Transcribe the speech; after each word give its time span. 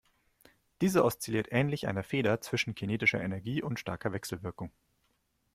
Diese 0.81 1.03
oszilliert 1.05 1.49
ähnlich 1.51 1.87
einer 1.87 2.01
Feder 2.01 2.41
zwischen 2.41 2.73
kinetischer 2.73 3.21
Energie 3.21 3.61
und 3.61 3.79
starker 3.79 4.13
Wechselwirkung. 4.13 4.71